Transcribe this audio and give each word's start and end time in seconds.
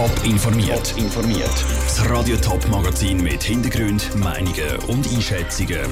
Top 0.00 0.24
informiert. 0.24 0.94
informiert. 0.96 1.64
Das 1.84 2.08
Radio 2.08 2.34
Top 2.38 2.66
Magazin 2.70 3.22
mit 3.22 3.42
Hintergrund, 3.42 4.16
Meinungen 4.16 4.76
und 4.88 5.06
Einschätzungen 5.06 5.82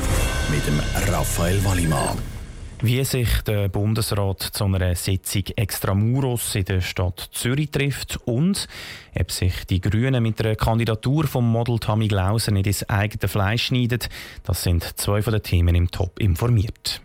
mit 0.50 0.66
dem 0.66 0.80
Raphael 1.12 1.62
Wallimann. 1.62 2.16
Wie 2.80 3.04
sich 3.04 3.28
der 3.42 3.68
Bundesrat 3.68 4.40
zu 4.40 4.64
einer 4.64 4.94
Sitzung 4.94 5.42
Extramuros 5.56 6.54
in 6.54 6.64
der 6.64 6.80
Stadt 6.80 7.28
Zürich 7.32 7.70
trifft 7.70 8.18
und 8.24 8.66
ob 9.14 9.30
sich 9.30 9.66
die 9.66 9.82
Grünen 9.82 10.22
mit 10.22 10.40
der 10.40 10.56
Kandidatur 10.56 11.26
vom 11.26 11.46
Model 11.46 11.78
Tammy 11.78 12.08
Glauser 12.08 12.52
nicht 12.52 12.66
ins 12.66 12.88
eigene 12.88 13.28
Fleisch 13.28 13.64
schneiden, 13.66 14.00
das 14.42 14.62
sind 14.62 14.84
zwei 14.98 15.20
von 15.20 15.34
den 15.34 15.42
Themen 15.42 15.74
im 15.74 15.90
Top 15.90 16.18
informiert. 16.18 17.02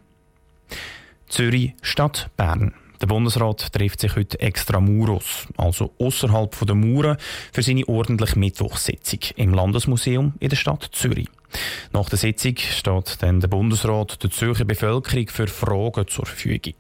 Zürich 1.28 1.74
statt 1.82 2.30
Bern. 2.38 2.74
Der 3.04 3.08
Bundesrat 3.08 3.74
trifft 3.74 4.00
sich 4.00 4.16
heute 4.16 4.40
extramuros, 4.40 5.46
also 5.58 5.92
außerhalb 6.00 6.58
der 6.66 6.74
Mauern, 6.74 7.18
für 7.52 7.62
seine 7.62 7.86
ordentliche 7.90 8.40
Mittwochssitzung 8.40 9.20
im 9.36 9.54
Landesmuseum 9.54 10.32
in 10.40 10.48
der 10.48 10.56
Stadt 10.56 10.88
Zürich. 10.94 11.28
Nach 11.92 12.08
der 12.08 12.18
Sitzung 12.18 12.56
steht 12.56 13.22
dann 13.22 13.42
der 13.42 13.50
Bundesrat 13.50 14.24
der 14.24 14.32
Zürcher 14.32 14.64
Bevölkerung 14.64 15.28
für 15.28 15.48
Fragen 15.48 16.08
zur 16.08 16.26
Verfügung. 16.26 16.76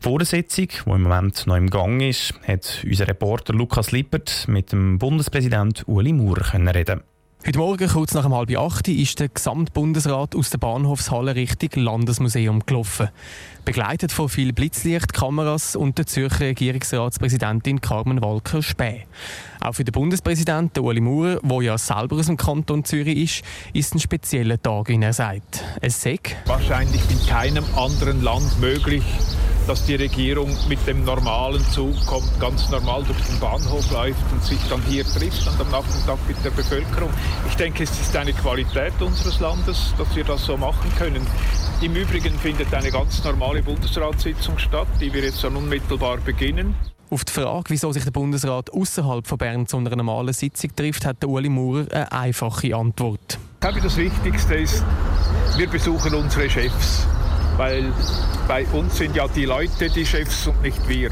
Vor 0.00 0.18
der 0.18 0.26
Sitzung, 0.26 0.66
die 0.84 0.90
im 0.90 1.02
Moment 1.02 1.46
noch 1.46 1.54
im 1.54 1.70
Gang 1.70 2.02
ist, 2.02 2.34
hat 2.44 2.82
unser 2.84 3.06
Reporter 3.06 3.52
Lukas 3.52 3.92
Lippert 3.92 4.48
mit 4.48 4.72
dem 4.72 4.98
Bundespräsident 4.98 5.84
Uli 5.86 6.12
Maurer 6.12 6.74
reden 6.74 7.02
Heute 7.44 7.58
Morgen, 7.58 7.88
kurz 7.88 8.14
nach 8.14 8.30
halb 8.30 8.56
acht, 8.56 8.86
ist 8.86 9.18
der 9.18 9.28
Gesamtbundesrat 9.28 10.36
aus 10.36 10.50
der 10.50 10.58
Bahnhofshalle 10.58 11.34
Richtung 11.34 11.82
Landesmuseum 11.82 12.64
gelaufen. 12.64 13.08
Begleitet 13.64 14.12
von 14.12 14.28
vielen 14.28 14.54
Blitzlichtkameras 14.54 15.74
und 15.74 15.98
der 15.98 16.06
Zürcher 16.06 16.46
Regierungsratspräsidentin 16.46 17.80
Carmen 17.80 18.22
Walker-Späh. 18.22 19.06
Auch 19.60 19.72
für 19.72 19.82
den 19.82 19.90
Bundespräsidenten 19.90 20.84
Ueli 20.84 21.00
Maurer, 21.00 21.40
der 21.42 21.62
ja 21.62 21.78
selber 21.78 22.14
aus 22.14 22.26
dem 22.26 22.36
Kanton 22.36 22.84
Zürich 22.84 23.18
ist, 23.18 23.44
ist 23.72 23.92
ein 23.96 23.98
spezieller 23.98 24.62
Tag, 24.62 24.88
wie 24.88 25.02
er 25.02 25.12
sagt. 25.12 25.64
Es 25.80 26.00
sei 26.00 26.20
wahrscheinlich 26.46 27.02
in 27.10 27.26
keinem 27.26 27.64
anderen 27.74 28.22
Land 28.22 28.60
möglich, 28.60 29.02
dass 29.66 29.84
die 29.84 29.94
Regierung 29.94 30.56
mit 30.68 30.86
dem 30.86 31.04
normalen 31.04 31.64
Zug 31.70 31.94
kommt, 32.06 32.28
ganz 32.40 32.70
normal 32.70 33.02
durch 33.04 33.20
den 33.22 33.38
Bahnhof 33.38 33.90
läuft 33.90 34.32
und 34.32 34.42
sich 34.44 34.58
dann 34.68 34.82
hier 34.82 35.04
trifft 35.04 35.46
und 35.46 35.60
am 35.60 35.70
Nachmittag 35.70 36.18
mit 36.26 36.44
der 36.44 36.50
Bevölkerung. 36.50 37.10
Ich 37.48 37.56
denke, 37.56 37.84
es 37.84 37.90
ist 37.90 38.16
eine 38.16 38.32
Qualität 38.32 38.94
unseres 39.00 39.40
Landes, 39.40 39.94
dass 39.98 40.14
wir 40.14 40.24
das 40.24 40.44
so 40.44 40.56
machen 40.56 40.90
können. 40.98 41.26
Im 41.80 41.94
Übrigen 41.94 42.38
findet 42.38 42.72
eine 42.74 42.90
ganz 42.90 43.22
normale 43.24 43.62
Bundesratssitzung 43.62 44.58
statt, 44.58 44.88
die 45.00 45.12
wir 45.12 45.22
jetzt 45.22 45.42
dann 45.42 45.56
unmittelbar 45.56 46.18
beginnen. 46.18 46.74
Auf 47.10 47.24
die 47.24 47.32
Frage, 47.32 47.64
wieso 47.68 47.92
sich 47.92 48.04
der 48.04 48.10
Bundesrat 48.10 48.72
außerhalb 48.72 49.26
von 49.26 49.36
Bern 49.36 49.66
zu 49.66 49.76
einer 49.76 49.94
normalen 49.94 50.32
Sitzung 50.32 50.74
trifft, 50.74 51.04
hat 51.04 51.24
Uli 51.24 51.48
Maurer 51.48 51.86
eine 51.92 52.10
einfache 52.10 52.74
Antwort. 52.74 53.38
Ich 53.54 53.60
glaube, 53.60 53.80
das 53.80 53.96
Wichtigste 53.96 54.54
ist, 54.54 54.82
wir 55.56 55.68
besuchen 55.68 56.14
unsere 56.14 56.48
Chefs 56.48 57.06
weil 57.56 57.92
bei 58.48 58.64
uns 58.66 58.96
sind 58.96 59.16
ja 59.16 59.28
die 59.28 59.44
Leute 59.44 59.90
die 59.90 60.06
Chefs 60.06 60.46
und 60.46 60.62
nicht 60.62 60.88
wir. 60.88 61.10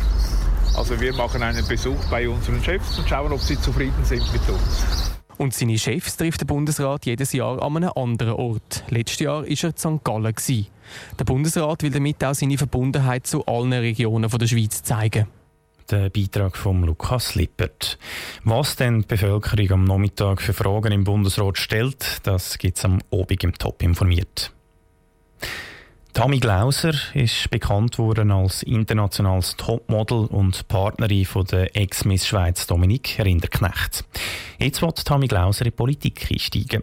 Also 0.76 1.00
wir 1.00 1.12
machen 1.14 1.42
einen 1.42 1.66
Besuch 1.66 2.04
bei 2.10 2.28
unseren 2.28 2.62
Chefs 2.62 2.98
und 2.98 3.08
schauen, 3.08 3.32
ob 3.32 3.40
sie 3.40 3.60
zufrieden 3.60 4.04
sind 4.04 4.32
mit 4.32 4.48
uns. 4.48 5.10
Und 5.36 5.54
seine 5.54 5.78
Chefs 5.78 6.16
trifft 6.16 6.42
der 6.42 6.46
Bundesrat 6.46 7.06
jedes 7.06 7.32
Jahr 7.32 7.62
an 7.62 7.76
einem 7.76 7.92
anderen 7.96 8.34
Ort. 8.34 8.84
Letztes 8.90 9.20
Jahr 9.20 9.42
war 9.42 9.44
er 9.44 9.48
in 9.48 9.56
St. 9.56 10.04
Gallen. 10.04 10.34
Der 11.18 11.24
Bundesrat 11.24 11.82
will 11.82 11.90
damit 11.90 12.22
auch 12.22 12.34
seine 12.34 12.58
Verbundenheit 12.58 13.26
zu 13.26 13.46
allen 13.46 13.72
Regionen 13.72 14.28
der 14.28 14.46
Schweiz 14.46 14.82
zeigen. 14.82 15.26
Der 15.90 16.10
Beitrag 16.10 16.56
von 16.56 16.82
Lukas 16.84 17.34
Lippert. 17.36 17.98
Was 18.44 18.76
denn 18.76 19.00
die 19.00 19.06
Bevölkerung 19.06 19.70
am 19.72 19.84
Nachmittag 19.84 20.42
für 20.42 20.52
Fragen 20.52 20.92
im 20.92 21.04
Bundesrat 21.04 21.58
stellt, 21.58 22.18
das 22.22 22.58
gibt 22.58 22.78
es 22.78 22.84
am 22.84 23.00
Obig 23.10 23.42
im 23.42 23.54
Top 23.54 23.82
informiert. 23.82 24.52
Tammy 26.12 26.40
Glauser 26.40 26.92
ist 27.14 27.50
bekannt 27.50 27.96
worden 27.98 28.32
als 28.32 28.64
internationales 28.64 29.56
Topmodel 29.56 30.26
und 30.26 30.66
Partnerin 30.66 31.24
von 31.24 31.46
der 31.46 31.76
Ex-Miss 31.76 32.26
Schweiz 32.26 32.66
Dominik 32.66 33.18
Rinderknecht. 33.18 34.04
Jetzt 34.58 34.82
wird 34.82 35.04
Tammy 35.04 35.28
Glauser 35.28 35.64
in 35.64 35.70
die 35.70 35.76
Politik 35.76 36.26
einsteigen. 36.30 36.82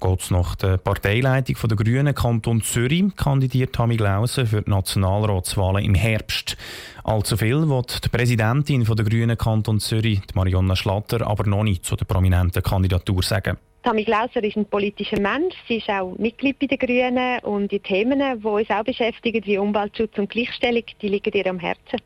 Geht 0.00 0.30
nach 0.30 0.56
der 0.56 0.76
Parteileitung 0.76 1.56
der 1.68 1.76
Grünen 1.76 2.14
Kanton 2.14 2.62
Zürich 2.62 3.14
kandidiert 3.16 3.74
Tammy 3.74 3.96
Glauser 3.96 4.44
für 4.44 4.62
die 4.62 4.70
Nationalratswahlen 4.70 5.84
im 5.84 5.94
Herbst. 5.94 6.56
Allzu 7.04 7.36
viel 7.36 7.68
wird 7.68 8.04
die 8.04 8.08
Präsidentin 8.08 8.84
der 8.84 9.04
Grünen 9.04 9.38
Kanton 9.38 9.78
Zürich, 9.78 10.20
Marionna 10.34 10.74
Schlatter, 10.74 11.26
aber 11.26 11.46
noch 11.46 11.62
nicht 11.62 11.86
zu 11.86 11.94
der 11.94 12.06
prominenten 12.06 12.62
Kandidatur 12.62 13.22
sagen. 13.22 13.56
Tammy 13.84 14.04
Glauser 14.04 14.42
ist 14.42 14.56
ein 14.56 14.64
politischer 14.64 15.20
Mensch. 15.20 15.54
Sie 15.68 15.76
ist 15.76 15.90
auch 15.90 16.16
Mitglied 16.16 16.58
bei 16.58 16.66
den 16.66 16.78
Grünen 16.78 17.38
und 17.40 17.70
die 17.70 17.80
Themen, 17.80 18.18
die 18.40 18.46
uns 18.46 18.70
auch 18.70 18.82
beschäftigen, 18.82 19.44
wie 19.44 19.58
Umweltschutz 19.58 20.16
und 20.16 20.30
Gleichstellung, 20.30 20.84
die 21.02 21.08
liegen 21.08 21.34
ihr 21.34 21.46
am 21.46 21.58
Herzen. 21.58 22.00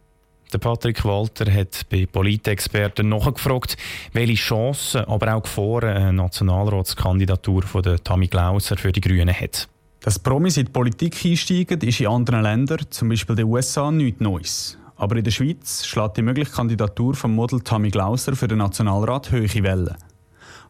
Der 0.53 0.59
Patrick 0.59 1.05
Walter 1.05 1.53
hat 1.53 1.87
bei 1.89 2.07
Politexperten 2.07 3.09
nachgefragt, 3.09 3.77
welche 4.13 4.35
Chancen, 4.35 5.05
aber 5.05 5.37
auch 5.37 5.43
Gefahren 5.43 5.97
eine 5.97 6.13
Nationalratskandidatur 6.15 7.63
von 7.63 7.83
der 7.83 8.03
Tammy 8.03 8.27
Glauser 8.27 8.77
für 8.77 8.91
die 8.91 9.01
Grünen 9.01 9.33
hat. 9.33 9.69
Dass 10.01 10.19
Promis 10.19 10.57
in 10.57 10.67
die 10.67 10.73
Politik 10.73 11.25
einsteigen, 11.25 11.81
ist 11.83 12.01
in 12.01 12.09
anderen 12.09 12.43
Ländern, 12.43 12.91
zum 12.91 13.09
Beispiel 13.09 13.37
den 13.37 13.45
USA, 13.45 13.93
nichts 13.93 14.21
Neues. 14.21 14.77
Aber 14.97 15.15
in 15.15 15.23
der 15.23 15.31
Schweiz 15.31 15.87
schlägt 15.87 16.17
die 16.17 16.23
mögliche 16.23 16.51
Kandidatur 16.51 17.15
vom 17.15 17.37
Model 17.37 17.61
Tammy 17.61 17.91
Glauser 17.91 18.35
für 18.35 18.49
den 18.49 18.59
Nationalrat 18.59 19.31
hohe 19.31 19.63
Wellen. 19.63 19.95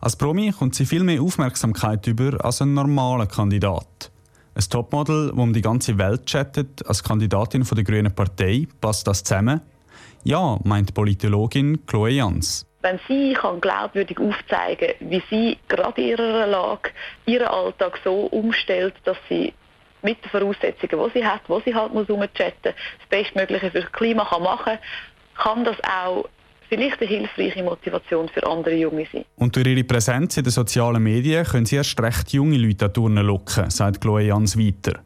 Als 0.01 0.15
Promi 0.15 0.53
kommt 0.53 0.77
sie 0.77 0.87
viel 0.87 1.03
mehr 1.03 1.21
Aufmerksamkeit 1.21 2.07
über 2.07 2.45
als 2.45 2.63
ein 2.63 2.73
normaler 2.73 3.27
Kandidat. 3.27 4.13
Ein 4.55 4.63
Topmodel, 4.71 5.29
das 5.29 5.37
um 5.37 5.53
die 5.53 5.61
ganze 5.61 5.99
Welt 5.99 6.25
chattet, 6.27 6.87
als 6.87 7.03
Kandidatin 7.03 7.65
von 7.65 7.75
der 7.75 7.85
Grünen 7.85 8.15
Partei, 8.15 8.69
passt 8.81 9.09
das 9.09 9.25
zusammen? 9.25 9.61
Ja, 10.23 10.57
meint 10.63 10.95
Politologin 10.95 11.85
Chloe 11.85 12.11
Jans. 12.11 12.65
Wenn 12.81 13.01
sie 13.09 13.33
kann 13.33 13.61
glaubwürdig 13.61 14.21
aufzeigen 14.21 14.95
wie 15.01 15.23
sie 15.31 15.59
gerade 15.67 16.01
in 16.01 16.09
ihrer 16.11 16.47
Lage 16.47 16.91
ihren 17.27 17.49
Alltag 17.49 17.99
so 18.05 18.27
umstellt, 18.27 18.95
dass 19.05 19.17
sie 19.29 19.53
mit 20.03 20.25
den 20.25 20.31
Voraussetzungen, 20.31 21.11
die 21.11 21.19
sie 21.19 21.27
hat, 21.27 21.41
wo 21.49 21.61
sie 21.61 21.75
halt 21.75 21.93
muss 21.93 22.07
das 22.07 22.73
Bestmögliche 23.11 23.73
für 23.73 23.81
das 23.81 23.91
Klima 23.91 24.25
kann 24.27 24.45
machen 24.45 24.79
kann, 25.35 25.65
kann 25.65 25.65
das 25.65 25.77
auch 25.83 26.29
vielleicht 26.69 27.01
eine 27.01 27.09
hilfreiche 27.09 27.63
Motivation 27.63 28.29
für 28.29 28.47
andere 28.47 28.75
Junge 28.75 29.07
sein. 29.13 29.25
Und 29.37 29.57
durch 29.57 29.67
ihre 29.67 29.85
Präsenz 29.85 30.37
in 30.37 30.45
den 30.45 30.51
sozialen 30.51 31.03
Medien 31.03 31.45
können 31.45 31.67
sie 31.67 31.77
erst 31.77 32.01
recht 32.01 32.33
junge 32.33 32.57
Leute 32.57 32.87
an 32.87 32.95
Turnen 32.95 33.27
locken, 33.27 33.71
sagt 33.71 34.01
Chloe 34.01 34.23
Jans 34.23 34.59
weiter. 34.59 35.01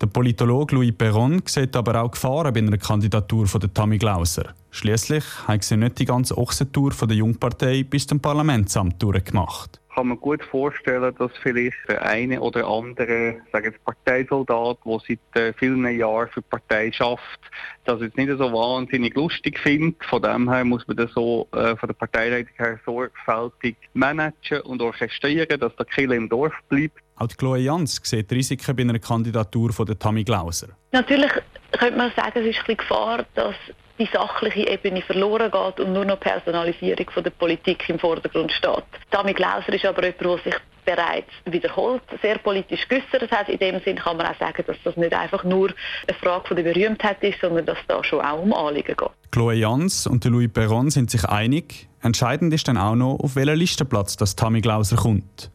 Der 0.00 0.06
Politologe 0.06 0.76
Louis 0.76 0.92
Perron 0.96 1.42
sieht 1.44 1.76
aber 1.76 2.02
auch 2.02 2.12
Gefahren 2.12 2.54
bei 2.54 2.60
einer 2.60 2.78
Kandidatur 2.78 3.46
von 3.46 3.60
der 3.60 3.74
Tammy 3.74 3.98
Glauser. 3.98 4.54
Schließlich 4.70 5.24
hat 5.46 5.62
sie 5.62 5.76
nicht 5.76 5.98
die 5.98 6.06
ganze 6.06 6.38
Ochsentour 6.38 6.92
von 6.92 7.08
der 7.08 7.18
Jungpartei 7.18 7.82
bis 7.82 8.06
zum 8.06 8.18
Parlamentsamt 8.18 9.02
durchgemacht 9.02 9.80
kann 10.00 10.08
man 10.08 10.20
gut 10.20 10.42
vorstellen, 10.44 11.14
dass 11.18 11.30
vielleicht 11.42 11.76
der 11.88 12.02
eine 12.02 12.40
oder 12.40 12.66
andere 12.66 13.36
sagen 13.52 13.66
jetzt 13.66 13.84
Parteisoldat, 13.84 14.78
der 14.86 14.98
seit 15.06 15.42
äh, 15.42 15.52
vielen 15.52 15.86
Jahren 15.98 16.28
für 16.28 16.40
die 16.40 16.48
Partei 16.48 16.90
schafft, 16.90 17.40
das 17.84 18.00
jetzt 18.00 18.16
nicht 18.16 18.30
so 18.30 18.52
wahnsinnig 18.52 19.14
lustig 19.14 19.58
findet. 19.58 20.02
Von 20.04 20.22
dem 20.22 20.50
her 20.50 20.64
muss 20.64 20.86
man 20.86 20.96
das 20.96 21.12
so 21.12 21.48
äh, 21.52 21.76
von 21.76 21.88
der 21.88 21.94
Parteileitung 21.94 22.54
her 22.56 22.78
sorgfältig 22.86 23.76
managen 23.92 24.62
und 24.62 24.80
orchestrieren, 24.80 25.60
dass 25.60 25.76
der 25.76 25.86
Killer 25.86 26.14
im 26.14 26.30
Dorf 26.30 26.54
bleibt. 26.70 27.02
Auch 27.20 27.26
die 27.26 27.36
Chloe 27.36 27.58
Jans 27.58 28.00
sieht 28.02 28.32
Risiken 28.32 28.74
bei 28.74 28.82
einer 28.82 28.98
Kandidatur 28.98 29.74
von 29.74 29.84
der 29.84 29.98
Tammy 29.98 30.24
Glauser. 30.24 30.68
Natürlich 30.92 31.30
könnte 31.72 31.98
man 31.98 32.10
sagen, 32.16 32.40
es 32.40 32.56
ist 32.56 32.66
ein 32.66 32.78
Gefahr, 32.78 33.26
dass 33.34 33.54
die 33.98 34.08
sachliche 34.10 34.66
Ebene 34.66 35.02
verloren 35.02 35.50
geht 35.50 35.80
und 35.80 35.92
nur 35.92 36.06
noch 36.06 36.18
Personalisierung 36.18 37.10
von 37.10 37.22
der 37.22 37.30
Politik 37.32 37.86
im 37.90 37.98
Vordergrund 37.98 38.50
steht. 38.52 38.84
Damit 39.10 39.36
Glauser 39.36 39.70
ist 39.70 39.84
aber 39.84 40.02
jemand, 40.02 40.22
der 40.22 40.38
sich 40.38 40.60
bereits 40.86 41.28
wiederholt 41.44 42.00
sehr 42.22 42.38
politisch 42.38 42.88
geäußert 42.88 43.30
hat. 43.30 43.50
In 43.50 43.58
dem 43.58 43.82
Sinn 43.84 43.96
kann 43.96 44.16
man 44.16 44.24
auch 44.24 44.38
sagen, 44.38 44.64
dass 44.66 44.78
das 44.82 44.96
nicht 44.96 45.12
einfach 45.12 45.44
nur 45.44 45.74
eine 46.08 46.16
Frage 46.18 46.48
von 46.48 46.56
der 46.56 46.62
Berühmtheit 46.62 47.22
ist, 47.22 47.42
sondern 47.42 47.66
dass 47.66 47.78
da 47.86 48.02
schon 48.02 48.22
auch 48.22 48.42
um 48.42 48.54
Anliegen 48.54 48.96
geht. 48.96 49.10
Chloe 49.30 49.56
Jans 49.56 50.06
und 50.06 50.24
Louis 50.24 50.50
Perron 50.50 50.88
sind 50.88 51.10
sich 51.10 51.26
einig. 51.26 51.86
Entscheidend 52.00 52.54
ist 52.54 52.66
dann 52.66 52.78
auch 52.78 52.94
noch, 52.94 53.18
auf 53.20 53.36
welchen 53.36 53.56
Listenplatz 53.56 54.16
das 54.16 54.36
Tammy 54.36 54.62
Glauser 54.62 54.96
kommt. 54.96 55.50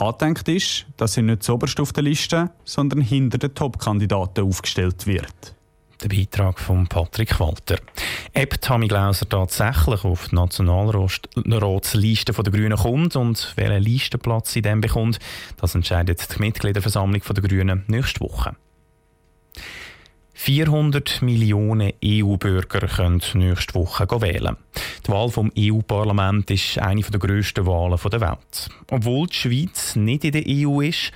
Angedenkt 0.00 0.48
ist, 0.48 0.86
dass 0.96 1.12
sie 1.12 1.22
nicht 1.22 1.42
zuoberst 1.42 1.78
auf 1.78 1.92
der 1.92 2.02
Liste, 2.02 2.50
sondern 2.64 3.02
hinter 3.02 3.36
den 3.36 3.54
Top-Kandidaten 3.54 4.46
aufgestellt 4.46 5.06
wird. 5.06 5.54
Der 6.02 6.08
Beitrag 6.08 6.58
von 6.58 6.86
Patrick 6.86 7.38
Walter. 7.38 7.76
Ob 8.34 8.60
Tammy 8.62 8.88
Glauser 8.88 9.28
tatsächlich 9.28 10.02
auf 10.02 10.28
die 10.28 10.36
Nationalratsliste 10.36 12.32
der 12.32 12.52
Grünen 12.52 12.78
kommt 12.78 13.16
und 13.16 13.52
welchen 13.56 13.82
Listenplatz 13.82 14.52
sie 14.52 14.62
dann 14.62 14.80
bekommt, 14.80 15.18
das 15.60 15.74
entscheidet 15.74 16.34
die 16.34 16.38
Mitgliederversammlung 16.40 17.20
der 17.22 17.42
Grünen 17.42 17.84
nächste 17.86 18.20
Woche. 18.20 18.56
400 20.42 21.20
Millionen 21.20 21.92
EU-Bürger 22.02 22.88
können 22.88 23.20
nächste 23.34 23.74
Woche 23.74 24.08
wählen. 24.22 24.56
Die 25.06 25.12
Wahl 25.12 25.28
vom 25.28 25.52
EU-Parlament 25.56 26.50
ist 26.50 26.78
eine 26.78 27.02
der 27.02 27.20
grössten 27.20 27.66
Wahlen 27.66 27.98
der 28.10 28.20
Welt. 28.22 28.70
Obwohl 28.90 29.26
die 29.26 29.34
Schweiz 29.34 29.96
nicht 29.96 30.24
in 30.24 30.32
der 30.32 30.44
EU 30.48 30.80
ist, 30.80 31.12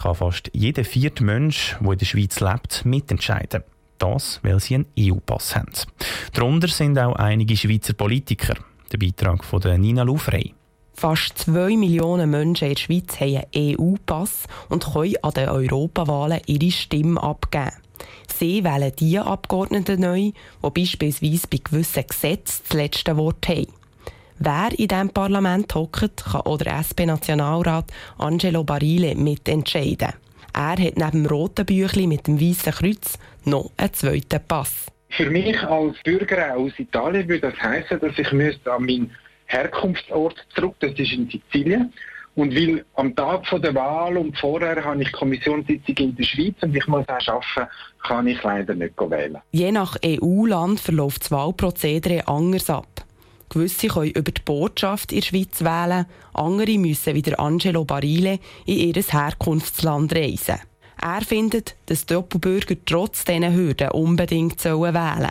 kann 0.00 0.14
fast 0.14 0.52
jeder 0.54 0.84
vierte 0.84 1.24
Mensch, 1.24 1.76
der 1.80 1.90
in 1.90 1.98
der 1.98 2.06
Schweiz 2.06 2.38
lebt, 2.38 2.84
mitentscheiden. 2.84 3.64
Das, 3.98 4.38
weil 4.44 4.60
sie 4.60 4.76
einen 4.76 4.86
EU-Pass 4.96 5.56
haben. 5.56 5.72
Darunter 6.32 6.68
sind 6.68 7.00
auch 7.00 7.16
einige 7.16 7.56
Schweizer 7.56 7.94
Politiker. 7.94 8.54
Der 8.92 8.98
Beitrag 8.98 9.42
von 9.42 9.60
Nina 9.80 10.04
Lufrey. 10.04 10.54
Fast 10.94 11.36
zwei 11.36 11.76
Millionen 11.76 12.30
Menschen 12.30 12.68
in 12.68 12.74
der 12.74 12.80
Schweiz 12.80 13.18
haben 13.18 13.42
einen 13.52 13.76
EU-Pass 13.76 14.44
und 14.68 14.92
können 14.92 15.16
an 15.22 15.32
den 15.32 15.48
Europawahlen 15.48 16.42
ihre 16.46 16.70
Stimme 16.70 17.20
abgeben. 17.20 17.72
Sie 18.38 18.62
wählen 18.62 18.92
die 18.96 19.18
Abgeordneten 19.18 20.00
neu, 20.00 20.30
die 20.30 20.70
beispielsweise 20.80 21.48
bei 21.50 21.58
gewissen 21.58 22.06
Gesetzen 22.06 22.62
das 22.68 22.72
letzte 22.72 23.16
Wort 23.16 23.48
haben. 23.48 23.66
Wer 24.38 24.78
in 24.78 24.86
diesem 24.86 25.10
Parlament 25.10 25.74
hockt, 25.74 26.24
kann 26.24 26.42
auch 26.42 26.58
der 26.58 26.78
SP-Nationalrat 26.78 27.86
Angelo 28.16 28.62
Barile 28.62 29.16
mitentscheiden. 29.16 30.12
Er 30.54 30.70
hat 30.70 30.78
neben 30.78 31.10
dem 31.10 31.26
roten 31.26 31.66
Büchlein 31.66 32.10
mit 32.10 32.28
dem 32.28 32.40
weißen 32.40 32.74
Kreuz 32.74 33.18
noch 33.44 33.72
einen 33.76 33.92
zweiten 33.92 34.40
Pass. 34.46 34.86
Für 35.08 35.28
mich 35.28 35.60
als 35.64 35.96
Bürger 36.04 36.56
aus 36.56 36.78
Italien 36.78 37.28
würde 37.28 37.50
das 37.50 37.60
heißen, 37.60 37.98
dass 37.98 38.16
ich 38.16 38.30
müsste 38.30 38.72
an 38.72 38.84
meinen 38.84 39.10
Herkunftsort 39.46 40.46
zurück, 40.54 40.76
das 40.78 40.92
ist 40.92 41.12
in 41.12 41.28
Sizilien. 41.28 41.92
Und 42.38 42.54
weil 42.54 42.84
am 42.94 43.16
Tag 43.16 43.42
der 43.60 43.74
Wahl 43.74 44.16
und 44.16 44.38
vorher 44.38 44.84
habe 44.84 45.02
ich 45.02 45.10
Kommissionssitzung 45.10 45.96
in 45.96 46.14
der 46.14 46.22
Schweiz 46.22 46.54
und 46.60 46.76
ich 46.76 46.86
muss 46.86 47.04
auch 47.08 47.34
arbeiten, 47.34 47.68
kann 48.06 48.28
ich 48.28 48.40
leider 48.44 48.76
nicht 48.76 48.94
wählen. 48.96 49.38
Je 49.50 49.72
nach 49.72 49.96
EU-Land 50.06 50.78
verläuft 50.78 51.22
das 51.22 51.32
Wahlprozedere 51.32 52.28
anders 52.28 52.70
ab. 52.70 53.04
Gewisse 53.48 53.88
können 53.88 54.12
über 54.12 54.30
die 54.30 54.40
Botschaft 54.44 55.10
in 55.10 55.18
der 55.18 55.26
Schweiz 55.26 55.64
wählen, 55.64 56.06
andere 56.32 56.78
müssen 56.78 57.16
wie 57.16 57.22
der 57.22 57.40
Angelo 57.40 57.84
Barile 57.84 58.38
in 58.66 58.94
ihr 58.94 58.94
Herkunftsland 58.94 60.14
reisen. 60.14 60.60
Er 61.02 61.22
findet, 61.22 61.74
dass 61.86 62.06
Doppelbürger 62.06 62.76
trotz 62.86 63.24
diesen 63.24 63.52
Hürden 63.52 63.90
unbedingt 63.90 64.64
wählen 64.64 64.94
sollen. 64.94 65.28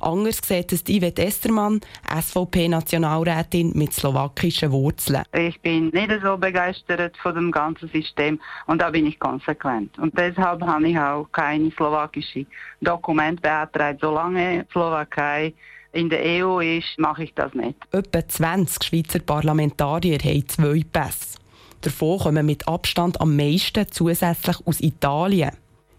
Anders 0.00 0.40
sieht 0.44 0.72
es 0.72 0.84
Yvette 0.84 1.24
Estermann, 1.24 1.80
SVP-Nationalrätin 2.08 3.72
mit 3.74 3.92
slowakischen 3.92 4.70
Wurzeln. 4.70 5.24
Ich 5.32 5.60
bin 5.60 5.88
nicht 5.88 6.12
so 6.22 6.36
begeistert 6.36 7.16
von 7.16 7.34
dem 7.34 7.50
ganzen 7.50 7.88
System 7.88 8.40
und 8.66 8.80
da 8.80 8.90
bin 8.90 9.06
ich 9.06 9.18
konsequent. 9.18 9.98
Und 9.98 10.16
deshalb 10.16 10.62
habe 10.62 10.88
ich 10.88 10.98
auch 10.98 11.26
keine 11.32 11.72
slowakische 11.72 12.46
Dokument 12.80 13.42
beantragt. 13.42 13.98
Solange 14.00 14.66
Slowakei 14.70 15.52
in 15.92 16.08
der 16.08 16.44
EU 16.44 16.60
ist, 16.60 16.98
mache 16.98 17.24
ich 17.24 17.34
das 17.34 17.52
nicht. 17.54 17.76
Etwa 17.90 18.26
20 18.26 18.84
Schweizer 18.84 19.18
Parlamentarier 19.18 20.18
haben 20.18 20.48
zwei 20.48 20.84
Pässe. 20.92 21.38
Davon 21.80 22.18
kommen 22.18 22.46
mit 22.46 22.66
Abstand 22.68 23.20
am 23.20 23.36
meisten 23.36 23.90
zusätzlich 23.90 24.56
aus 24.64 24.80
Italien. 24.80 25.52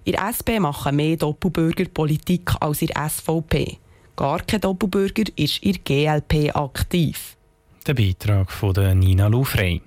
In 0.05 0.13
der 0.13 0.29
SP 0.31 0.59
machen 0.59 0.95
mehr 0.95 1.17
Doppelbürger 1.17 1.85
Politik 1.85 2.51
als 2.59 2.81
in 2.81 2.87
der 2.87 3.09
SVP. 3.09 3.77
Gar 4.19 4.41
kein 4.41 4.59
Doppelbürger 4.59 5.23
ist 5.37 5.63
in 5.63 5.77
der 5.85 6.19
GLP 6.19 6.53
aktiv. 6.53 7.37
Der 7.87 7.93
Beitrag 7.93 8.51
von 8.51 8.73
Nina 8.99 9.27
Lufrey. 9.27 9.81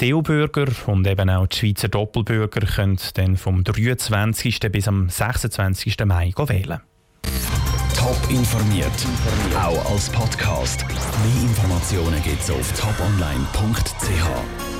Die 0.00 0.12
EU-Bürger 0.12 0.66
und 0.86 1.06
eben 1.06 1.30
auch 1.30 1.46
die 1.46 1.56
Schweizer 1.56 1.86
Doppelbürger 1.86 2.66
können 2.66 2.98
dann 3.14 3.36
vom 3.36 3.62
23. 3.62 4.58
bis 4.72 4.88
am 4.88 5.08
26. 5.08 6.04
Mai 6.04 6.32
wählen. 6.36 6.80
Top 7.96 8.18
informiert, 8.28 9.06
auch 9.56 9.92
als 9.92 10.10
Podcast. 10.10 10.84
Mehr 10.88 11.42
Informationen 11.44 12.20
gibt 12.24 12.42
es 12.42 12.50
auf 12.50 12.72
toponline.ch. 12.72 14.75